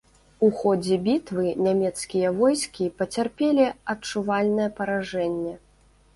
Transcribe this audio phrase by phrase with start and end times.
[0.45, 5.55] У ходзе бітвы нямецкія войскі пацярпелі адчувальнае паражэнне.